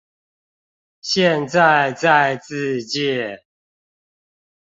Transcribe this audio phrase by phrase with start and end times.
[1.01, 3.45] 現在在自介